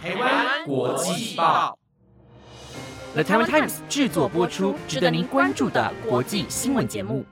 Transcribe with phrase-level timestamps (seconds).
[0.00, 1.76] 台湾国际报
[3.14, 7.24] ，The Taiwan Times 制作播出，值得您关注的国际新闻节目。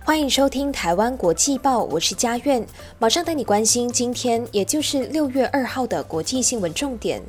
[0.00, 2.66] 欢迎收听台湾国际报，我是佳苑，
[2.98, 7.22] 马上带你关心今天，也就是六月二号的国际新闻重点。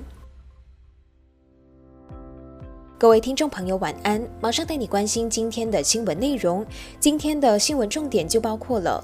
[3.06, 4.20] 各位听众朋友，晚安！
[4.42, 6.66] 马上带你关心今天的新闻内容。
[7.00, 9.00] 今天的新闻重点就包括了：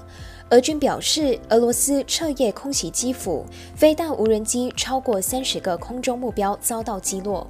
[0.50, 3.46] 俄军表示，俄罗斯彻夜空袭基辅，
[3.76, 7.46] 飞弹、无人机超过三十个空中目标遭到击落；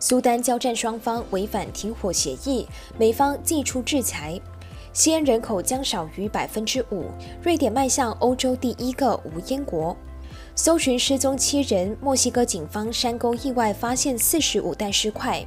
[0.00, 2.66] 苏丹交战双方违反停火协议，
[2.96, 4.40] 美方祭出制裁；
[4.94, 7.04] 西安人口将少于百分之五，
[7.42, 9.94] 瑞典迈向欧洲第一个无烟国。
[10.56, 15.44] 搜寻失踪七人，墨西哥警方山沟意外发现四十五袋尸块。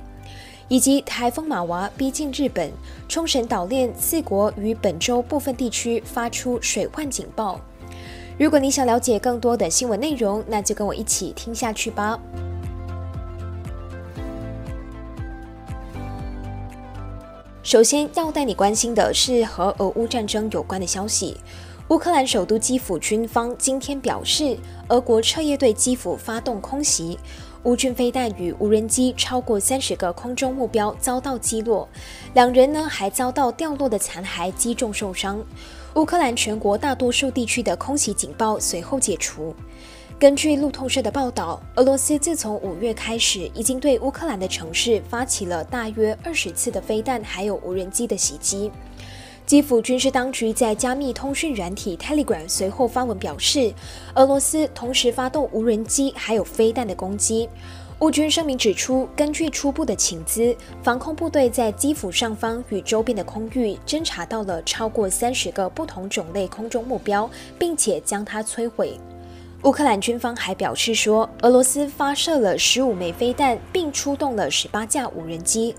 [0.70, 2.72] 以及台风马娃逼近日本，
[3.08, 7.60] 冲绳岛链四国与本州部分地区发出水患警报。
[8.38, 12.20] 如果你想了解更多的新闻内容，那就跟我一起听下去吧。
[17.64, 21.38] 首先要带你关心的是和俄乌战争有关的消息。
[21.90, 24.58] 乌克兰首都基辅军方今天表示，
[24.90, 27.18] 俄国彻夜对基辅发动空袭。
[27.64, 31.88] 乌军飞弹与无人机超过三十个空中目标遭到击落，
[32.34, 35.44] 两人呢还遭到掉落的残骸击中受伤。
[35.96, 39.54] 乌克兰全国大多数地区的空袭警报随后解除。
[40.20, 48.72] 根据路透社的报道，俄罗斯自从五月开始，已经对乌克兰的城市发起了大约二十次的飞弹还有无人机的袭击。
[49.48, 53.74] 基辅军事当局在加密通讯软体 Telegram 随后发文表示，
[54.16, 57.48] 俄罗斯同时发动无人机还有飞弹的攻击。
[58.00, 69.00] 乌军声明指出，根据初步的情资，防空部队在基辅上方与周边的空域侦察到了超过三十个不同种类空中目标，并且将它摧毁。
[69.64, 75.74] 乌克兰军方还表示说，俄罗斯发射了十五枚飞弹，并出动了十八架无人机。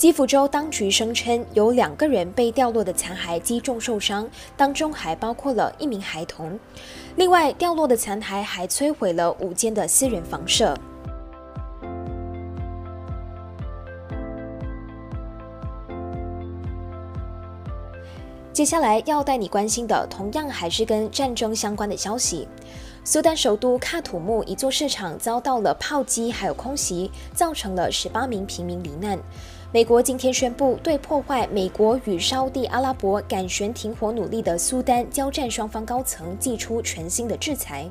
[0.00, 6.58] 基辅州当局声称，有两个人被掉落的残骸击中受伤，当中还包括了一名孩童。
[7.16, 10.74] 另外，掉落的残骸还摧毁了五间的私人房舍。
[18.54, 22.48] 接下来要带你关心的，同样还是跟战争相关的消息。
[23.04, 29.18] 苏丹首都喀土穆一座市场遭到了炮击，还有空袭，造成了十八名平民罹难。
[29.72, 37.88] 美国今天宣布，对破坏美国与沙地阿拉伯赶悬停火努力的苏丹交战双方高层寄出全新的制裁。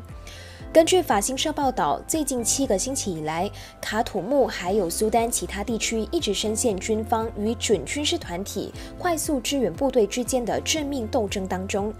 [0.73, 11.93] 根据法新社报道，最近七个星期以来，卡土木还有苏丹其他地区一直深陷军方与准军事团体快速支援部队之间的致命斗争当中。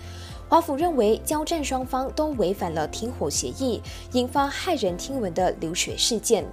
[0.49, 6.43] 华府认为，交战双方都违反了停火协议，引发骇人听闻的流血事件。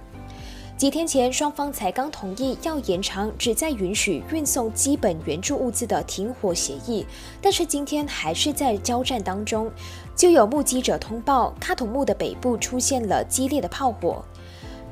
[0.77, 7.03] 几天前，双方才刚同意要延长只在允许运送基本援助物资的停火协议，
[7.41, 9.71] 但是今天还是在交战当中。
[10.15, 14.23] 就有目击者通报，喀土穆的北部出现了激烈的炮火。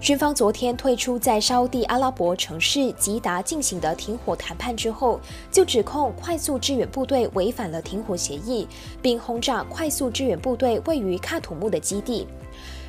[0.01, 5.19] 军方昨天退出在沙地阿拉伯城市吉达进行的停火谈判之后，
[5.51, 8.67] 就指控快速支援部队违反了停火协议，
[9.03, 12.27] 并轰炸快速支援部队位于喀土穆的基地。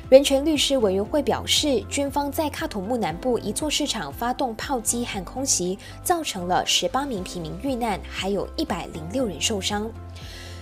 [0.09, 9.91] 人权律师委员会表示，军方在喀土穆南部一座市场发动炮击和空袭，造成了十八名平民遇难，还有一百零六人受伤。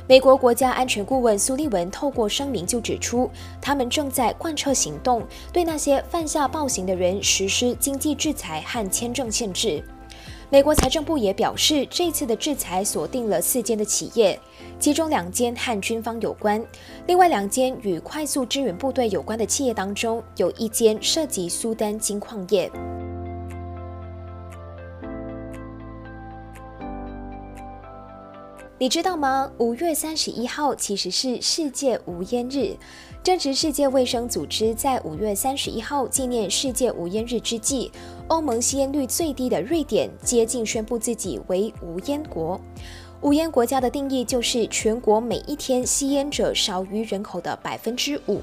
[0.07, 3.29] 美国国家安全顾问苏利文透过声明就指出，
[3.61, 5.21] 他们正在贯彻行动，
[5.53, 9.83] 对那些犯下暴行的人实施经济制裁和签证限制。
[10.51, 14.39] 美国财政部也表示，这次的制裁锁定了四间的企业。
[14.79, 16.63] 其中两间和军方有关，
[17.07, 22.71] 另外两间与快速支援部队有关的企业当中，有一间涉及苏丹金矿业。
[28.77, 29.49] 你知道吗？
[29.57, 32.75] 五月三十一号其实是世界无烟日。
[33.23, 37.89] 正值世界卫生组织在五月三十一号纪念世界无烟日之际，
[38.27, 42.59] 欧盟吸烟率最低的瑞典接近宣布自己为无烟国。
[43.21, 48.41] 无烟国家的定义就是全国每一天吸烟者少于人口的百分之五。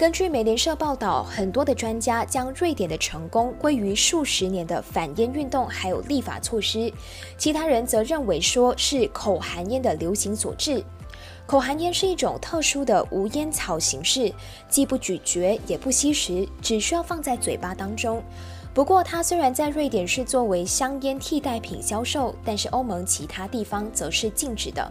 [0.00, 6.90] 根据美联社报道，很多的专家将瑞典的成功归于数十年的反烟运动还有立法措施，
[7.36, 10.82] 其他人则认为说是口含烟的流行所致。
[11.44, 14.32] 口含烟是一种特殊的无烟草形式，
[14.70, 18.22] 既不咀嚼也不吸食，只需要放在嘴巴当中。
[18.72, 24.90] 不过，它虽然在瑞典是作为香烟替代品销售，但是欧盟其他地方则是禁止的。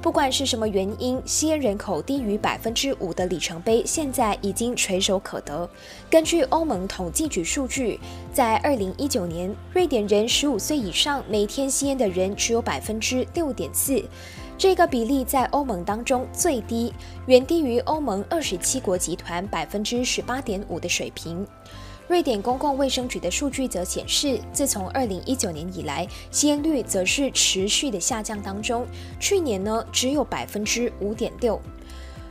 [0.00, 5.68] 不管是什么原因，吸烟人口低于百分之五的里程碑现在已经垂手可得。
[6.08, 7.98] 根据欧盟统计局数据，
[8.32, 14.00] 在二零一九年，瑞典人十五岁以上每天吸烟的人只有百分之六点四，
[14.56, 16.94] 这个比例在欧盟当中最低，
[17.26, 21.44] 远低于欧盟二十七国集团百分之十八点五的水平。
[22.08, 28.86] 瑞典公共卫生局的数据则显示，自从2019年以来，吸烟率则是持续的下降当中。
[29.20, 31.60] 去年呢，只有百分之五点六。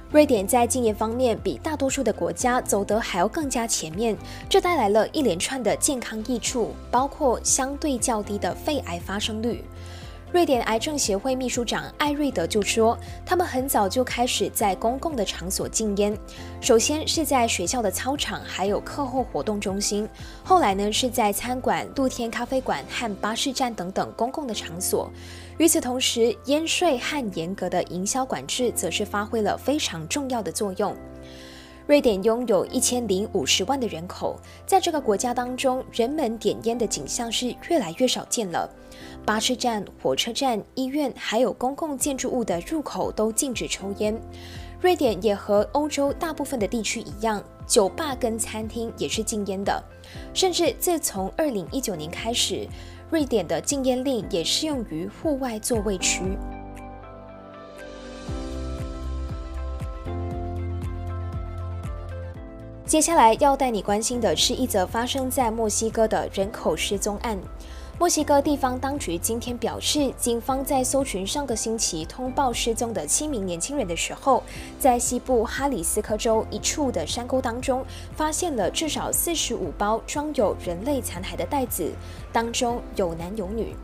[0.10, 4.18] 瑞典在禁烟方面比大多数的国家走得还要更加前面，
[4.50, 9.64] 这带来了一连串的健康益处，包括相对较低的肺癌发生率。
[10.34, 16.16] 瑞典癌症协会秘书长艾瑞德就说：“他们很早就开始在公共的场所禁烟，
[16.60, 20.08] 首先是在学校的操场，还有课后活动中心。
[20.44, 25.10] 后来呢，是在餐馆、露天咖啡馆和巴士站等等公共的场所。
[25.58, 30.94] 与此同时，烟税和严格的营销管制则是发挥了非常重要的作用。”
[31.88, 38.70] 瑞典拥有一千零五十万的人口，在这个国家当中，人们点烟的景象是越来越少见了。
[39.26, 44.20] 巴士站、火车站、医院，还有公共建筑物的入口都禁止抽烟。
[44.82, 49.82] 瑞典也和欧洲大部分的地区一样，酒吧跟餐厅也是禁烟的。
[50.34, 52.68] 甚至自从二零一九年开始，
[53.10, 56.22] 瑞典的禁烟令也适用于户外座位区。
[62.88, 67.38] 接下来要带你关心的是一则发生在墨西哥的人口失踪案。
[68.00, 74.42] 墨西哥地方当局今天表示，警方在搜寻上个星期通报失踪的七名年轻人的时候，
[74.80, 77.84] 在西部哈里斯科州一处的山沟当中，
[78.16, 81.92] 发现了至少四十五包装有人类残骸的袋子，
[82.32, 83.76] 当中有男有女。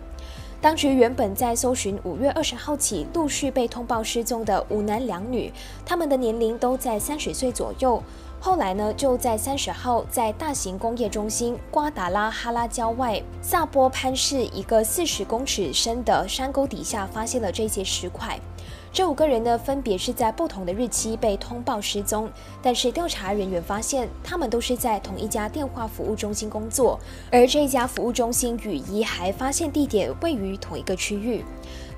[0.62, 5.52] 当局原本在搜寻五月二十号起陆续被通报失踪的五男两女，
[5.86, 8.02] 他们的年龄都在三十岁左右。
[8.46, 18.38] 后来呢，就在三十号，在大型工业中心瓜达拉哈拉郊外萨波潘市一个四十公尺深的山沟底下，发现了这些石块。
[18.92, 22.30] 这五个人呢，分别是在不同的日期被通报失踪，
[22.62, 27.00] 但是调查人员发现，他们都是在同一家电话服务中心工作，
[27.32, 31.46] 而这家服务中心与疑还发现地点位于同一个区域。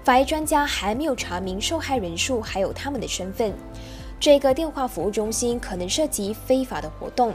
[0.04, 3.52] 法医专家还没有查明受害人数，还有他们的身份。
[4.20, 7.34] 这个电话服务中心可能涉及非法的活动。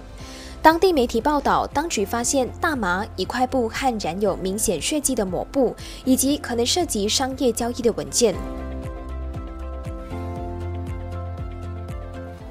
[0.62, 5.74] 当地媒体报道，当局发现大麻、一块布和染有明显血迹的抹布，
[6.04, 8.34] 以及可能涉及商业交易的文件。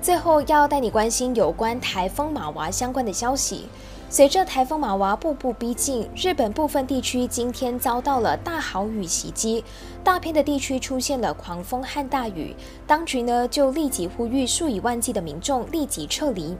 [0.01, 3.67] 最后要带你关心有关台风马娃相关的消息。
[4.11, 9.63] 随着台风马娃步步逼近，日本部分地区今天遭到了大豪雨袭击，
[10.03, 12.56] 大片的地区出现了狂风和大雨。
[12.88, 16.57] 当局呢就立即呼吁数以万计的民众立即撤离。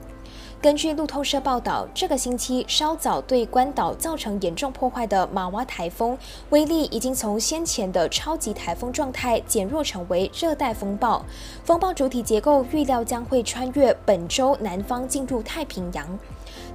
[0.62, 6.18] 根据路透社报道，这个星期稍早对关岛造成严重破坏的马娃台风
[6.50, 11.24] 威力已经从先前的超级台风状态减弱成为热带风暴。
[11.64, 16.06] 风暴主体结构预料将会穿越本周南方进入太平洋。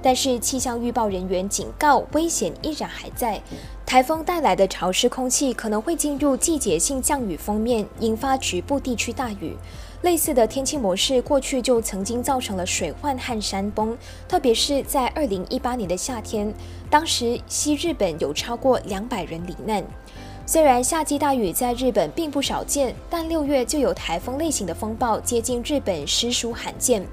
[0.02, 3.40] 但是气象预报人员警告，危险依然还在。
[3.84, 9.56] 台风带来的潮湿空气可能会进入季节性降雨封面，引发局部地区大雨。
[10.02, 13.96] 类似的天气模式过去就曾经造成了水患和山崩，
[14.28, 16.52] 特别是在二零一八年的夏天，
[16.88, 19.82] 当时西日本有超过两百人罹难。
[20.48, 27.04] 虽然夏季大雨在日本并不少见，但六月就有台风类型的风暴接近日本，实属罕见。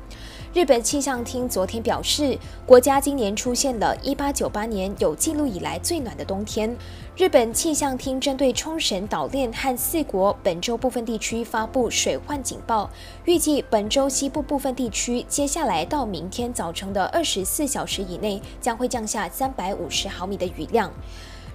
[0.54, 6.78] 日本气象厅昨天表示，国家今年出现了一八九八年有记录以来最暖的冬天。
[7.18, 12.88] 日本气象厅针对冲绳岛链和四国本州部分地区发布水患警报，
[13.26, 20.92] 预计本州西部部分地区接下来到明天早晨的二十四小时以内将会降下三百五十毫米的雨量。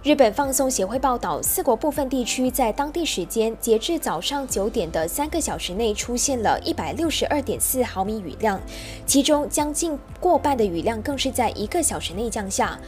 [0.05, 8.61] 日本放送协会报道，四国部分地区在当地时间截至早上九点的三个小时内出现了一百六十二点四毫米雨量，
[9.05, 12.79] 其中将近过半的雨量更是在一个小时内降下。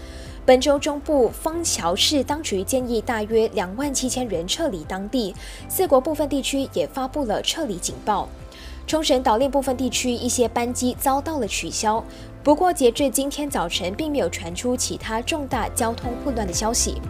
[0.46, 5.34] 本周中部枫桥市当局建议大约两万七千人撤离当地，
[5.68, 8.28] 四国部分地区也发布了撤离警报。
[8.86, 12.02] 冲绳岛链部分地区一些班机遭到了取消，
[12.42, 17.00] 不过截至今天早晨，并没有传出其他重大交通混乱的消息。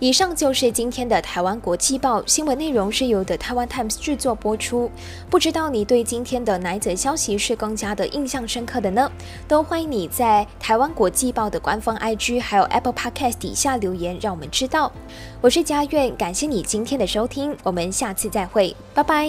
[0.00, 4.88] 以上就是今天的台湾国际报新闻内容，是由的台湾 Times 制作播出。
[5.28, 9.10] 不知道你对今天的哪一则消息是更加的印象深刻的呢？
[9.48, 14.92] 都欢迎你在台湾国际报的官方 IG 还有 Apple Podcast 底下留言，让我们知道。
[15.40, 19.28] 我是佳苑，感谢你今天的收听，我们下次再会，拜拜。